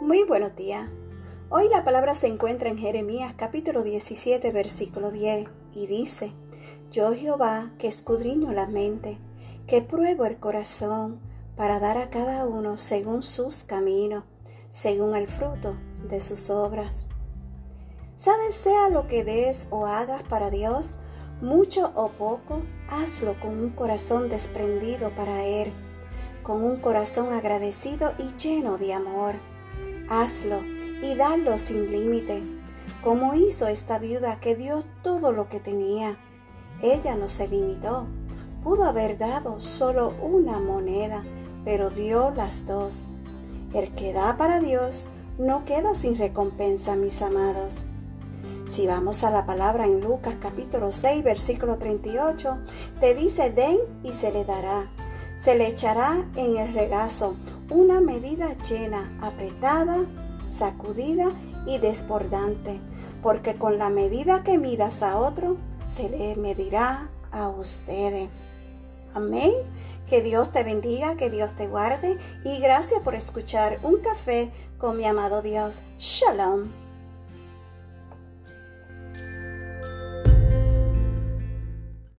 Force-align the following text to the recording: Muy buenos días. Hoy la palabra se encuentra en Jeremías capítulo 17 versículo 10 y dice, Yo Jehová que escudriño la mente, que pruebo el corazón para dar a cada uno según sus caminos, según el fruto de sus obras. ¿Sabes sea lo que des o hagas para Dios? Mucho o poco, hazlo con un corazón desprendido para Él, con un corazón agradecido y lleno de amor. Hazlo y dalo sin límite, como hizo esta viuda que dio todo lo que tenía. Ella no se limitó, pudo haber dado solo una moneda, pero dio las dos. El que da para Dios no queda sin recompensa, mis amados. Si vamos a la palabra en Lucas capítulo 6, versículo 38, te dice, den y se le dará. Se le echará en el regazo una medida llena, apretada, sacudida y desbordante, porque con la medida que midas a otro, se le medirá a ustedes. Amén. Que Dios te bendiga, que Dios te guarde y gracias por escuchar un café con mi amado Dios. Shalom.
Muy 0.00 0.24
buenos 0.24 0.56
días. 0.56 0.90
Hoy 1.50 1.68
la 1.68 1.84
palabra 1.84 2.16
se 2.16 2.26
encuentra 2.26 2.68
en 2.68 2.78
Jeremías 2.78 3.32
capítulo 3.36 3.84
17 3.84 4.50
versículo 4.50 5.12
10 5.12 5.48
y 5.72 5.86
dice, 5.86 6.32
Yo 6.90 7.14
Jehová 7.14 7.70
que 7.78 7.86
escudriño 7.86 8.52
la 8.52 8.66
mente, 8.66 9.18
que 9.68 9.82
pruebo 9.82 10.24
el 10.24 10.38
corazón 10.38 11.20
para 11.56 11.78
dar 11.78 11.96
a 11.96 12.10
cada 12.10 12.44
uno 12.44 12.76
según 12.76 13.22
sus 13.22 13.62
caminos, 13.62 14.24
según 14.68 15.14
el 15.14 15.28
fruto 15.28 15.76
de 16.08 16.20
sus 16.20 16.50
obras. 16.50 17.08
¿Sabes 18.16 18.56
sea 18.56 18.88
lo 18.88 19.06
que 19.06 19.22
des 19.22 19.68
o 19.70 19.86
hagas 19.86 20.24
para 20.24 20.50
Dios? 20.50 20.98
Mucho 21.40 21.92
o 21.94 22.08
poco, 22.10 22.62
hazlo 22.88 23.38
con 23.38 23.60
un 23.60 23.70
corazón 23.70 24.28
desprendido 24.28 25.10
para 25.10 25.44
Él, 25.44 25.72
con 26.42 26.64
un 26.64 26.78
corazón 26.78 27.32
agradecido 27.32 28.12
y 28.18 28.36
lleno 28.36 28.76
de 28.76 28.92
amor. 28.92 29.53
Hazlo 30.08 30.60
y 31.02 31.14
dalo 31.14 31.56
sin 31.56 31.90
límite, 31.90 32.42
como 33.02 33.34
hizo 33.34 33.68
esta 33.68 33.98
viuda 33.98 34.38
que 34.38 34.54
dio 34.54 34.84
todo 35.02 35.32
lo 35.32 35.48
que 35.48 35.60
tenía. 35.60 36.18
Ella 36.82 37.16
no 37.16 37.28
se 37.28 37.48
limitó, 37.48 38.06
pudo 38.62 38.84
haber 38.84 39.16
dado 39.16 39.60
solo 39.60 40.14
una 40.22 40.58
moneda, 40.60 41.24
pero 41.64 41.88
dio 41.88 42.32
las 42.36 42.66
dos. 42.66 43.06
El 43.72 43.94
que 43.94 44.12
da 44.12 44.36
para 44.36 44.60
Dios 44.60 45.08
no 45.38 45.64
queda 45.64 45.94
sin 45.94 46.18
recompensa, 46.18 46.96
mis 46.96 47.22
amados. 47.22 47.86
Si 48.68 48.86
vamos 48.86 49.24
a 49.24 49.30
la 49.30 49.46
palabra 49.46 49.84
en 49.84 50.00
Lucas 50.00 50.36
capítulo 50.40 50.92
6, 50.92 51.24
versículo 51.24 51.78
38, 51.78 52.58
te 53.00 53.14
dice, 53.14 53.50
den 53.50 53.78
y 54.02 54.12
se 54.12 54.30
le 54.30 54.44
dará. 54.44 54.86
Se 55.38 55.56
le 55.56 55.68
echará 55.68 56.24
en 56.36 56.56
el 56.56 56.72
regazo 56.72 57.36
una 57.70 58.00
medida 58.00 58.56
llena, 58.68 59.16
apretada, 59.20 60.04
sacudida 60.46 61.32
y 61.66 61.78
desbordante, 61.78 62.80
porque 63.22 63.54
con 63.54 63.78
la 63.78 63.90
medida 63.90 64.42
que 64.42 64.58
midas 64.58 65.02
a 65.02 65.18
otro, 65.18 65.56
se 65.88 66.08
le 66.08 66.36
medirá 66.36 67.08
a 67.30 67.48
ustedes. 67.48 68.28
Amén. 69.14 69.52
Que 70.08 70.22
Dios 70.22 70.52
te 70.52 70.64
bendiga, 70.64 71.16
que 71.16 71.30
Dios 71.30 71.54
te 71.54 71.66
guarde 71.66 72.18
y 72.44 72.58
gracias 72.60 73.00
por 73.00 73.14
escuchar 73.14 73.78
un 73.82 73.98
café 74.00 74.50
con 74.78 74.96
mi 74.96 75.04
amado 75.04 75.40
Dios. 75.40 75.82
Shalom. 75.98 76.83